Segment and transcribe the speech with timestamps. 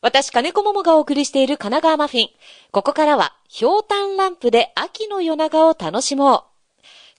[0.00, 2.28] 私、金子桃がお送りしている神奈川マフィン。
[2.70, 6.44] ここからは、ひょうたんランプで秋の夜長を楽しも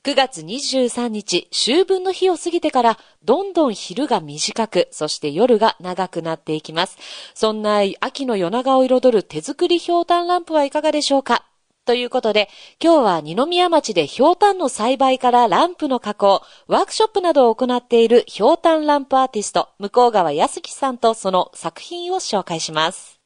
[0.05, 0.07] う。
[0.07, 6.97] 9月23日、秋分の日を過ぎてから、どんどん昼が短く、そして夜が長くなっていきます。
[7.33, 11.48] そんな秋の夜長を彩る手作りひょうたんランプはいかがでしょうか？
[11.89, 12.49] ということで、
[12.79, 23.19] 今日は二宮町でひょうたんの栽培からランプの加工、ワークショップなどを行っているひょうたんランプアーティスト、向川康樹さんとその作品を紹介します。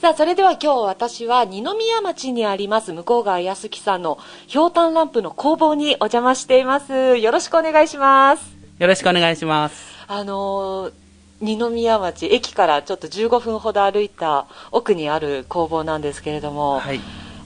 [0.00, 7.18] さあ、それでは今日私は二宮町にあります向川康樹さんのひょうたんランプの工房にお邪魔しています。
[7.18, 8.56] よろしくお願いします。
[8.78, 9.94] よろしくお願いします。
[10.08, 11.03] あのー、
[11.44, 17.00] 二宮町、駅からちょっと15分ほど歩いた奥にある工房なんですけれども、はい、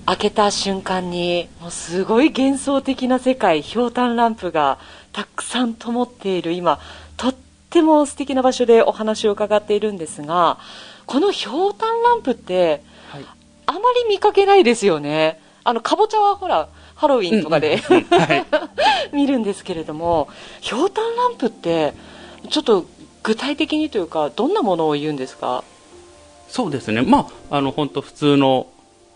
[0.06, 4.78] 開けた瞬間に、もうすごい幻想的な世界、ひょうたんランプが
[5.12, 6.78] たくさん灯っている今、
[7.16, 7.34] とっ
[7.70, 10.58] ても素敵な場所でお話を伺っているんですが、
[11.04, 13.24] このひょうたんランプって、はい、
[13.66, 15.40] あまり見かけないですよね。
[15.64, 17.82] あの、かぼちゃはほら、ハロウィンとかで、
[19.12, 20.28] 見るんですけれども、
[20.60, 21.92] ひょうたんランプって、
[22.48, 22.86] ちょっと
[23.28, 25.62] 具体的にというか、どんなものを言うんですか？
[26.48, 27.02] そうですね。
[27.02, 28.66] まあ、あの、本当普通の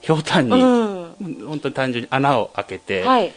[0.02, 3.32] ひょうたんに、うん、本当に単純に穴を開けて、はい、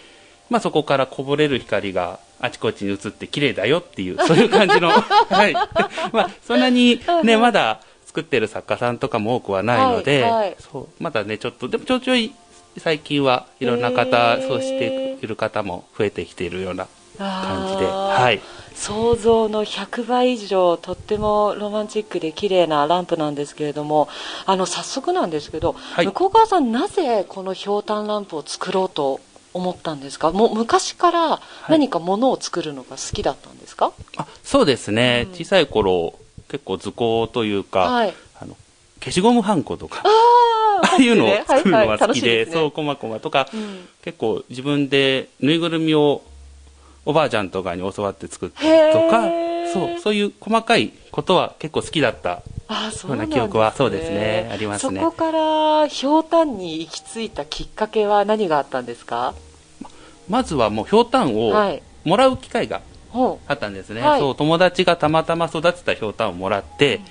[0.49, 4.89] まあそこからこぼれる光があちこちに映って綺麗だよっていう、そういう感じの、
[5.31, 5.53] はい。
[5.53, 12.33] まあ、そんなにね、まだ作ってる作家さんとかも多くはないので、はいはい、そうまだねちょっとでもちょいちょい
[12.77, 18.41] 最近はいろんな方そうしている方も増えてきているような感じで、はい、
[18.75, 24.07] 想像の100倍以上とってもロマンチックで綺麗なランプなんですけれども
[24.45, 29.21] あの早速なんですけど、はい、向川さんなぜこのひょうたんランプを作ろうと
[29.53, 30.31] 思ったんですか？
[30.31, 38.57] もう昔から何かものを作るのが好きだったんですか、はい、あそうですね、うん、小さい頃結構図工というか、はい、あの
[38.99, 40.03] 消しゴムはんことか
[40.83, 46.21] ああいうのを作るのが好きで、はいはいね、そうこまこまとか、うん、結構自分でぬいぐるみを
[47.05, 49.23] おばあちゃんとかに教わって作ったりとか
[49.73, 54.49] そうそういう細かいことは結構好きだったあそうような記憶はそうですね。
[54.51, 54.99] ありますね。
[54.99, 59.35] そこからひょうたんに行き着いたきっかけは何があったんですか？
[60.27, 61.53] まずはもうひょうたんを
[62.03, 62.81] もらう機会が
[63.47, 67.03] あったんですね、はい、そう友達がたまたま育てたひょうたんをもらって、うん、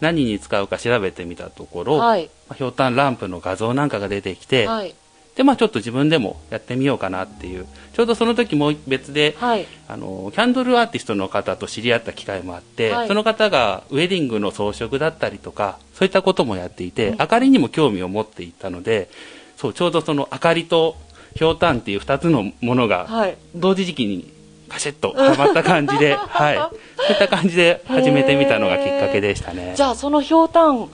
[0.00, 4.94] 何に使うか調べてみたところ、はい、ひょうたんランプの画像なんかが出てきて、はい、
[5.36, 7.66] でまあちょっと自分でもやってみようかなっていう。
[7.92, 19.10] ちょうどその時も別で、はい、あのキャンドルアーティストの方と知り合った機会もあって、はい、その方がウェディングの装飾だったりとかそういったこともやっていて、うん、明かりにも興味を持っていたので
[19.58, 20.96] そうちょうどその明かりと
[21.34, 24.32] ひょうたんっていう2つのものが同時時期に
[24.68, 26.62] カシッとはまった感じで、 はい、そ
[27.08, 29.74] ういった感じで始めてみたのがきっかけでしたね。
[29.76, 30.88] じゃあそのひょうたん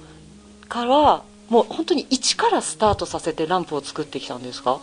[0.69, 4.81] からもう本当に一からスタートさせてランプを作ってきたんですか？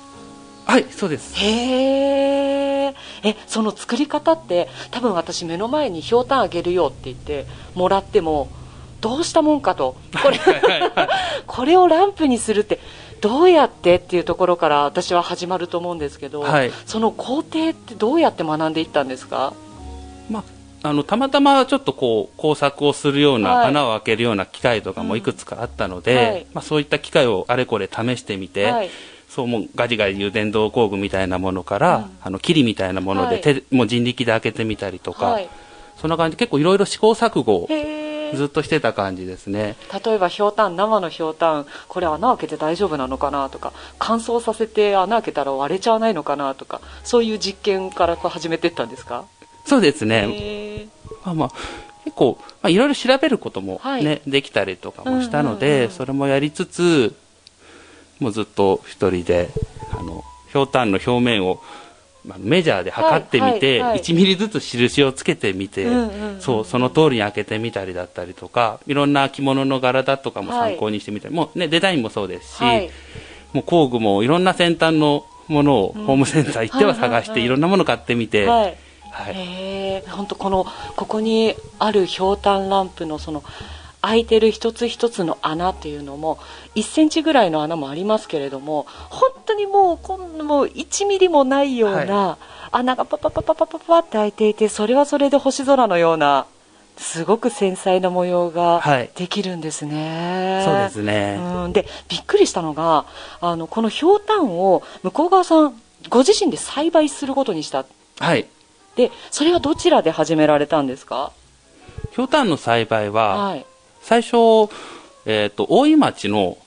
[0.66, 1.36] はいそうです。
[1.36, 7.46] へええその作り方って多分私目の前にひょうたんあげるよって言って
[7.76, 8.50] もらっても
[9.02, 9.96] どうしたもんかと。
[10.24, 10.40] これ
[11.46, 12.80] これをランプにするって
[13.22, 19.53] どうやってっていうところから私は始まると思うんですけど、はい、その工程ってどうやって学んでいったんですか、
[20.30, 20.44] まあ、
[20.85, 28.91] あのたまたまちょっとこう工作をするような、はい、穴を開けるような機械とかもいくつかあったので、うんはい、まあ、そういった機械をあれこれ試してみて、
[29.28, 35.40] そうもうガジガジいう電動工具みたいなものから、うん、あの霧みたいなもので手、もう人力で開けてみたりとか、
[35.97, 37.67] そんな感じで結構いろいろ試行錯誤を
[38.35, 39.75] ずっとしてた感じですね。
[40.06, 49.25] 例えばひょうたん生のひょうたんこれ穴開けて大丈夫なのかなとか乾燥させて穴開けたら割れちゃわないのかなとかそういう実験からこう始めていったんですか？
[49.66, 50.88] そうですね。
[51.26, 51.52] まあまあ
[52.06, 57.16] 結構、まあ、いろいろ調べることもね、はい、できたりとかもしたので、うんうんうん、それもやりつつ
[58.20, 59.50] もうずっと一人で
[59.92, 61.62] あのひょうたんの表面を
[62.38, 65.88] メジャーで測ってみて、はいはい、1ミリずつ印をつけてみて、
[66.40, 72.90] そうその通りに開けてみたりだったりとかいろんな着物の柄だとかも参考にしてみたり、はい、もうね、デザインもそうですし、はい、
[73.53, 78.46] もう工具もいろんな先端のものをホームセンター行っては探して、いろんなもの買ってみて。
[78.46, 78.78] はい
[79.16, 80.66] はい、本当この
[80.97, 83.44] ここにあるひょうたんランプのその
[84.02, 86.38] 開いてる一つ一つの穴っていうのも
[86.76, 92.38] 1センチぐらいの穴もありますけれども本当にもうこんもう1ミリもないような
[92.72, 96.46] 穴がパパパパパパパって開いていてそれはそれで星空のような
[96.97, 98.82] すごく繊細な模様が
[99.16, 100.58] できるんですね。
[100.58, 101.38] はい、そうですね。
[101.66, 103.06] うん、でびっくりしたのが
[103.41, 107.85] あのこのひょうたんを向こう側さんご自身で栽培することにした。
[108.20, 108.47] はい。
[108.96, 111.32] でそれはどちらで始められたんですか？
[112.12, 113.66] ひょうたんの栽培は、はい、
[114.02, 114.36] 最初、
[115.26, 116.58] えっ、ー、と、大井町の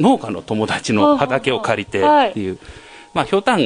[0.00, 2.58] 農家の友達の畑を借りてっていう、はい、
[3.14, 3.60] まあ、ひょうたん、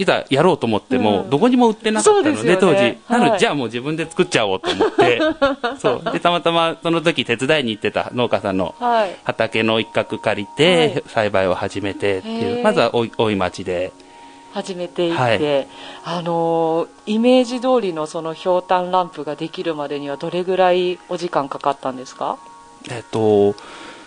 [0.00, 2.98] いざやろうと思っても、どこにも売ってなかったので、当時。
[3.08, 5.20] なので、じゃあもう自分で作っちゃおうと思って、
[5.80, 6.12] そう。
[6.12, 8.76] で、たまたまその時手伝いに行ってた農家さんの
[9.24, 13.90] 畑の一角借りて、栽培を始めてっていう、まずは大井町で。
[14.58, 15.68] 始めていって、はい、
[16.04, 22.38] あのイメージ通りのそのひょうたんランプができるまでにはどれぐらいお時間かかったんですか？
[22.90, 23.54] えっと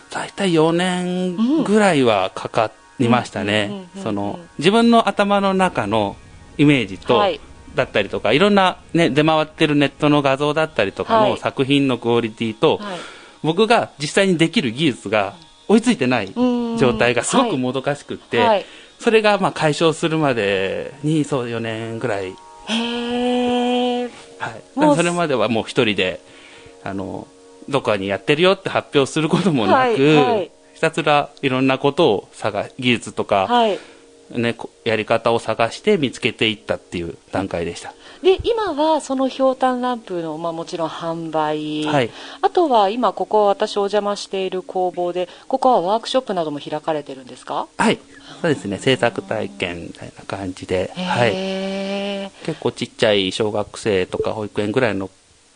[0.09, 2.69] 大体4年ぐらいはかか
[2.99, 3.87] りましたね。
[4.03, 6.17] その自分の頭の中の
[6.57, 7.39] イメージと、はい、
[7.75, 12.99] だったりとかいろんな、ね、出回ってるネットの画像だったりとかの作品のクオリティと、はい、
[13.41, 15.35] 僕が実際にできる技術が
[15.69, 16.33] 追いついてない
[16.77, 18.65] 状態がすごくもどかしくって、はい、
[19.01, 22.35] それがまあ解消するまでにそう4年ぐらい。
[22.67, 26.21] へえ、はい、それまではもう一人で
[26.83, 27.27] あの
[27.67, 33.79] どこかにやってるよって発表することもなく、はいはい、ひたすらいろんなことを探技術とか、はい、
[34.31, 34.55] ね、
[34.85, 37.93] やり方を探して見つけていったっていう段階でした。
[38.21, 42.11] で今はそのひょうたんランプの、まあ、もちろん販売、はい、
[42.43, 47.67] あとは今ここ私お邪魔している工房でここはワークショップなども開かれてるんですか？
[47.77, 47.99] はい
[48.41, 55.09] そうですね制作体験みたいな感じで、はい、結構ちっちゃい小学生とか保育園ぐらいの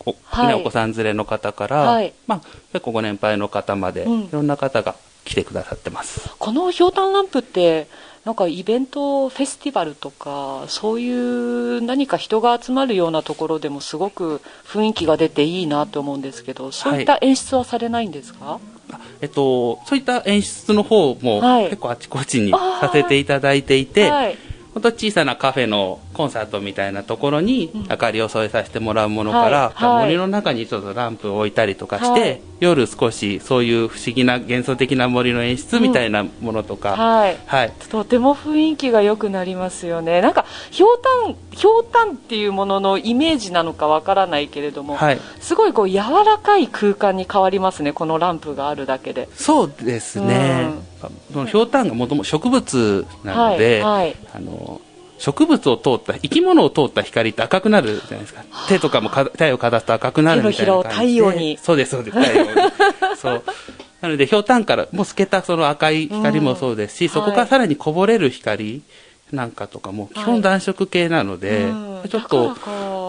[0.04, 2.40] お,、はい、ね、お子さん連れの方から、はい、まあ、
[2.72, 4.94] 結構ご年配の方まで、いろんな方が
[5.24, 6.30] 来てくださってます。
[6.38, 7.88] このひょうたんランプって
[8.24, 18.60] なんかイベントフェスティバルとかそういう何か人が集まるようなところでもすごく雰囲気が出ていいなと思うんですけどそういった演出はされないんですか、はい、
[19.20, 24.45] えっと、そういった演出の方も結構あちこちにさせていただいていて、はい
[24.76, 40.20] 本当小さなカフェのコンサートみたいなところに明かりを添えさせてもらうものから、はいはい、森の中にちょっとランプを置いたりとかして、はい、夜少しそういう不思議な幻想的な森の演出みたいなものとか、うん、はい、はい、とても雰囲気が良くなりますよね。
[40.20, 49.26] なんかひょうたんひょうたんっていうもののイメージなのかわからないけれども、はい、すごいこう柔らかい空間に変わりますねこのランプがあるだけで。
[49.34, 50.82] そうですね、うん、
[51.46, 54.80] ひょうたんがもともと植物なので、はいはい、あの
[55.18, 58.44] 植物を通った生き物を通った光って赤くなるじゃないですか。
[58.68, 60.94] 手とかも太陽かざすと赤くなるみたいな感じで。
[60.94, 61.58] 太陽に。
[61.58, 62.18] そうですそうです。
[62.18, 62.50] 太陽に
[63.16, 63.42] そう。
[64.00, 68.82] なのでひょうたんからもう透けたその赤い光もそうですし、うん、そこからさらにこぼれる光
[69.32, 72.54] なんかとかも基本暖色系なので、はい、ちょっと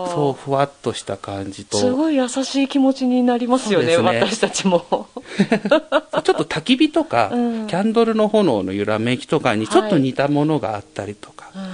[0.07, 1.77] そうふわっとした感じと。
[1.77, 4.86] すごい優しい気持ちになりますよね、ね、私たちも。
[4.89, 11.68] ちょっと焚き火とか、うん、キャンドルの炎の揺らめきとかにちょっと似たものがあったりとか、はい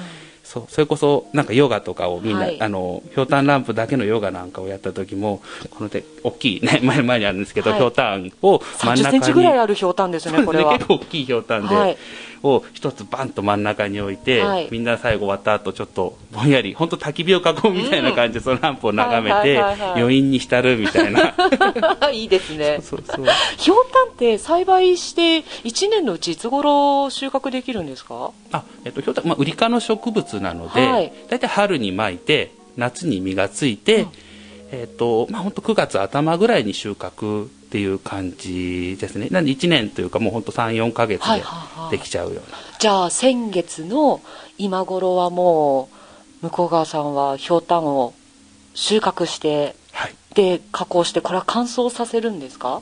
[0.43, 5.41] それこそなんかヨガとかをみんな、はい、あのひょうたんランプだけのヨガなんかをやった時も
[5.71, 10.73] この手大きいね 前前にあるんですけど、はい、ひょうたんを真ん中に30センチぐらいあるひょうたんですねこれは。
[10.73, 11.97] 結構大きいひょうたんで、はい。
[12.43, 19.57] を一つバンと真ん中に置いて、はい、みんな最後終わった後ちょっとぼんやり本当焚き火を囲むみたいな感じで、そのランプを眺めて、
[19.95, 21.33] 余韻に浸るみたいな。
[22.11, 22.79] いいですね。
[22.83, 23.25] そうそう
[23.57, 28.31] ひょうたんって栽培して1年のうちいつ頃収穫できるんですか？
[28.51, 34.09] あ、えっと、ひょうたん、まあ、ウリ科の植物なので、はい、大体春にまいて夏に実がついて、うん
[34.75, 39.27] えっ、ー、と、まあ、本当9月頭ぐらいに収穫っていう感じですね。
[39.29, 41.43] なんで1年というかもう本当3、4か月で
[41.91, 42.41] できちゃうような。
[42.41, 44.19] はいはい、じゃあ先月の
[44.57, 45.89] 今頃はも
[46.41, 48.15] う、向川さんはひょうたんを
[48.73, 52.81] 収穫して、はい、で、加工して、これは乾燥させるんですか？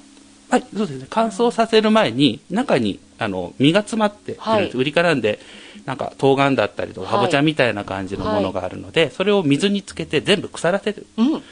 [0.49, 1.07] はい、そうですね。
[1.09, 4.37] 乾燥させる前に、中に、あの、実が詰まって
[4.73, 5.39] 売りからんで、
[5.85, 11.05] なんか、冬瓜だったりとか、かぼちゃみたいな感じのものがあるので、はい、それを水につけて全部腐らせる。
[11.17, 11.43] うん。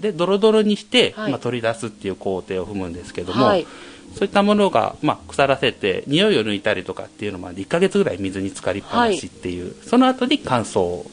[0.00, 3.66] でドロドロにして、はい、まあ、取り出すっていう工程を踏むんですけども、はい、
[4.14, 11.04] そういったものが、まあ、腐らせて匂いを抜いたりとかっていうのまで1か月ぐらい水に浸かりっぱなしっていう、はい、その後に乾燥っ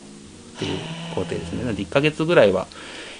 [0.59, 0.77] ていう
[1.15, 1.63] 工程ですね。
[1.63, 2.67] なので1か月ぐらいは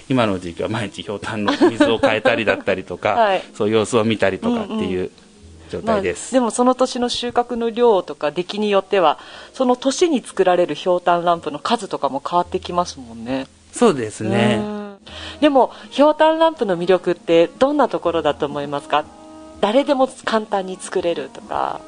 [0.08, 5.10] 今の時期は毎日ひょうたんの水を変えたりだったりとか、 そういう様子を見たりとかっていう。
[5.70, 9.18] 状態です、まあ、でもその年の収穫の量とか出来によっては
[9.54, 13.46] その年に作られるひょうたんランプの数とかも変わってきますもんね。
[13.72, 14.60] そうですね。
[15.40, 19.04] でもひょうたんランプの魅力ってどんなところだと思いますか？
[19.60, 21.80] 誰でも簡単に作れるとか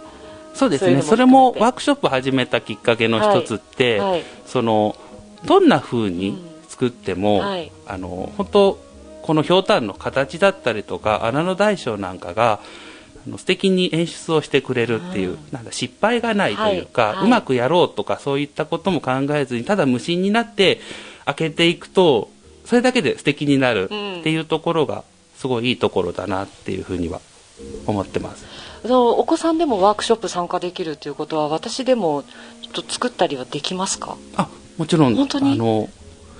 [0.54, 1.02] そうですね。
[1.02, 4.10] それもワークショップ始めたきっかけの一つって、はい。
[4.10, 4.96] はい、その
[5.44, 8.78] どんなふうに作っても、うんはい、あの本当
[9.22, 12.60] このひょうたんの形だったりとか穴の大小なんかが
[13.26, 20.80] あの素敵に演出をしてくれるっていう、うん、なんだ失敗がないというか、うまくやろうとかそういったことも考えずにただ無心になって
[21.24, 22.30] 開けていくと
[22.64, 23.88] それだけで素敵になるっ
[24.22, 25.04] ていうところが
[25.36, 27.20] すごいいいところだなっていうふうには
[27.86, 28.44] 思ってます。
[28.84, 32.24] お子さんでもワークショップ参加できるということは私でも
[32.62, 34.16] ちょっと作ったりはできますか？
[34.36, 35.52] あもちろん本当に？
[35.52, 35.88] あの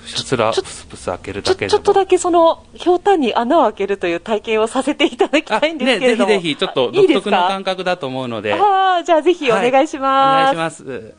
[0.05, 8.53] ひたすらプスプス開けるだけちょっとだけそのひょうたんに穴を開けるという体験をさせていただきたいんですけれども、ね、ぜひぜひちょっと独特の感覚だと思うので。
[8.53, 11.13] ああじゃあぜひお願いします、はい、お願いします。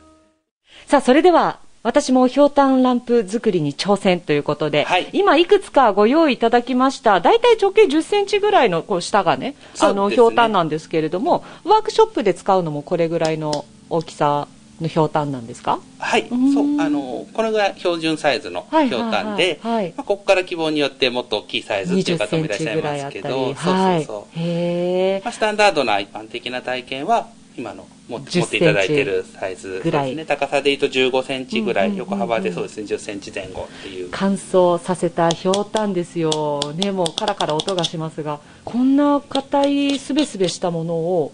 [0.87, 7.21] さあそれでは私もひょうたんランプ作りに挑戦ということで、はい、今いくつかご用意いただきました。
[7.21, 14.47] 大体直径10センチぐらいのこう下がね、あの、ひょうたんなんですけれども、ワークショップで使うのもこれぐらいの大きさ
[14.81, 15.79] のひょうたんなんですか？
[15.99, 24.39] はい、そうあのこのぐらい標準サイズのひょうたんで、まあ、ここから希望によってもっと大きいサイズっていう方もいらっしゃいますけど、そうそうそう。
[24.39, 27.27] へまあ、スタンダードな一般的な体験は
[27.57, 30.25] 今の持って持っていただいてるサイズですね。
[30.25, 32.83] 高さでいうと15センチぐらい、横幅でそうですね。
[32.83, 34.09] 10センチ前後っていう。
[34.11, 36.59] 乾燥させたひょうたんですよ。
[36.75, 41.31] ねもうカラカラ音がしますがこんな硬いすべすべしたものを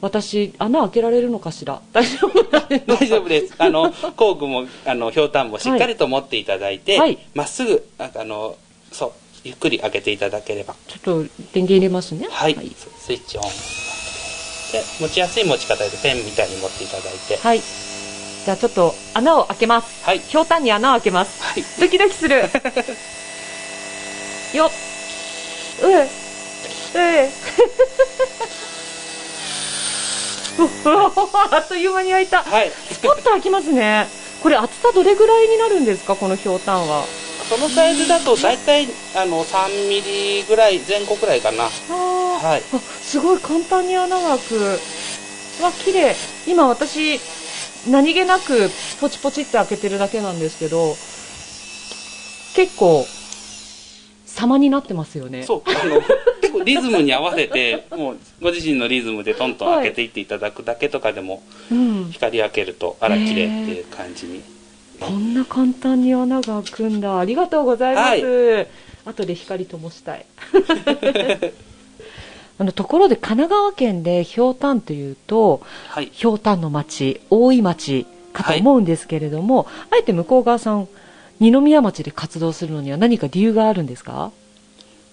[0.00, 1.80] 私穴開けられるのかしら？
[1.92, 3.54] 大丈夫大丈夫です。
[3.58, 8.56] あの工具もあのひょうたんもしっかりと持っていただいてま、はい、っすぐあの
[8.92, 9.12] そう
[9.44, 10.74] ゆっくり開けていただければ。
[10.86, 12.28] ちょっと電源入れますね。
[12.30, 13.44] はい、はい、スイッチオン。
[14.72, 17.36] で持ちやすい持ち方でペンみたいに持っていただいて。
[17.36, 17.60] はい。
[18.44, 20.04] じゃあちょっと穴を開けます。
[20.04, 20.20] はい。
[20.20, 21.42] ひょうたんに穴を開けます。
[21.42, 21.64] はい。
[21.80, 22.36] ドキドキする。
[24.54, 24.70] よっ。
[25.82, 26.04] うえ。
[26.04, 27.30] うえ
[31.50, 34.08] あっという間に開いた、はい、スポッと開きますね。
[34.42, 36.16] これ厚さどれぐらいになるんですか？
[36.16, 37.04] このひょうたんは。
[37.48, 41.64] そのサイズだと大体あの3ミリぐらい前後くらいかな。
[41.88, 42.62] はい、
[43.02, 44.80] すごい簡単に穴が開く。
[45.62, 46.16] わ綺麗。
[46.46, 47.20] 今私
[47.86, 50.96] 何気なくポチポチって開けてるだけなんですけど
[52.54, 53.06] 結構
[54.38, 55.42] 様になってますよね。
[55.42, 56.00] そうあの
[56.40, 61.74] 結構リズムに合わせてもうご自身のリズムでトントン開けていっていただくだけとかでも、は
[62.08, 64.42] い、光開けるとあら綺麗っていう感じに、
[65.00, 67.18] こんな簡単に穴が開くんだ。
[67.18, 68.68] ありがとうございます、はい、
[69.06, 70.24] 後で光灯したい。
[72.60, 80.88] あのところで神奈川県でひょうたんというと、はい、ひょうたんの町大井町かと思うんですけれども、はい、あえて向こう側さん
[81.40, 84.32] 二宮町で活動するのには何か理由があるんですか？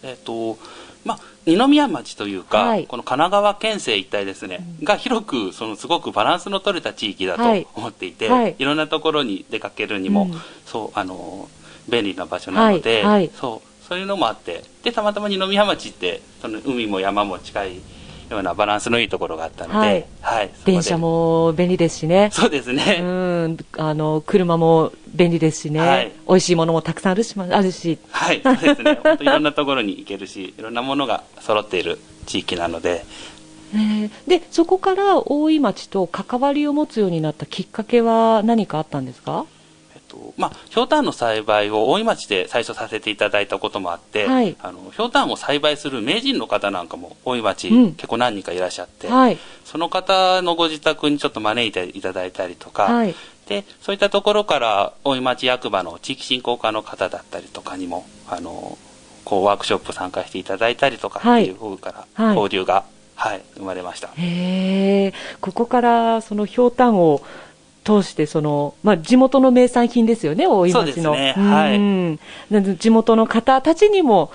[0.03, 0.58] えっ、と
[1.03, 11.48] まあ、二宮町というか、はい、この神奈川県政一帯ですね、うん、が広くそのすごくバランスの取れた地域だと思っていて、はい、いろんなところに出かけるにも、うん、そうあの
[11.88, 17.82] 便利な場所なので、はい、そうそういうのもあってでたまたま二宮町ってその海も山も近い
[18.29, 22.29] ようなバランスのいいところがあったので、はい、はい、電車も便利ですしね。
[22.32, 23.00] そうですね。
[23.01, 25.79] うん、あの車も便利ですしね。
[25.79, 27.98] はい、美味しいものもたくさんあるし、あるし。
[28.12, 29.00] はい、そうですね。
[29.03, 33.05] 本当いろんなところに行けるし、いろんなものが揃っている地域なので。
[33.74, 39.46] えー、でそこから大井町と関わりを持つようになったきっかけは何かあったんですか？
[40.15, 53.15] とまあ、ひょうたんの栽培を大井町で最初させていただいたこともあって、はい、あのひょうたんを栽培する名人の方なんかも大井町、うん、結構何人かいらっしゃって、はい、その方のご自宅にちょっと招いていただいたりとか、はい、
[53.48, 58.77] でそういったところから大井町役場の地域振興課の方だったりとかにもあの
[59.24, 64.10] こうワークショップ参加していただいたりとかっていう方から交流が、はい生まれました。
[64.10, 67.22] へえここからそのひょうたんを
[67.86, 74.32] 通してその、まあ、地元の名産品ですよね大井町の、ねはい、地元の方たちにも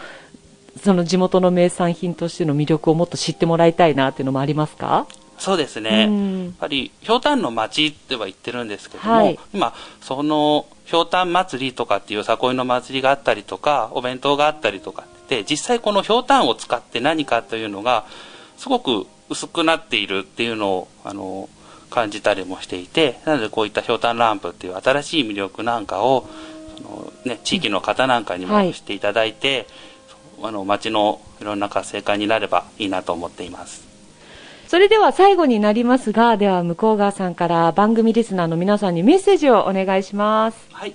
[0.82, 5.06] その地元の名産品としての魅力をもっと知ってもらいたいなっていうのもありますか？
[5.36, 18.04] そうですね、うん、やっぱりひょうたんの町っては言ってるんですけども、はい、今そのひょうたん祭りとかっていうさいの祭りがあったりとかお弁当があったりとかって実際このひょうたんを使って何かというのが
[18.58, 21.48] すごく薄くなっているっていうのをあの
[21.90, 26.28] 感じたりもしていてなのでこういったひょうたんランプっていう新しい魅力なんかを
[26.76, 29.66] その、ね、地域の方なんかにも知っていただいて、
[30.38, 33.90] はい、あの町のいろんな活性化になればいいなと思っています。
[34.70, 40.68] それでは最後になりますが、では向こう側さんから番組リスナーの皆さんにメッセージをお願いします。
[40.70, 40.94] はい。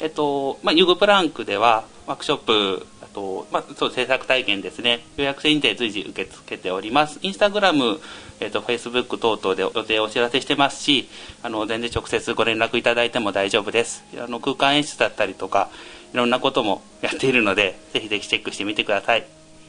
[0.00, 5.04] えっと、まあ、ユグプランクでは、ワークショップと、まあ、そう制作体験ですね。
[5.16, 7.18] 予約制にて随時受け付けております。
[7.22, 8.00] インスタグラム、
[8.40, 11.08] えーと、フェイスブック等々で予定をお知らせしてますし
[11.42, 14.04] あの全然直接ご連絡いただいても大丈夫です。
[14.18, 15.70] あの空間演出だったりとか
[16.12, 19.24] いろんなことも やっているのでぜひぜひチェックしてみてください。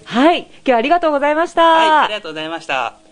[0.06, 0.40] はい。
[0.40, 1.62] 今日はありがとうございました。
[1.64, 3.03] はいありがとうございました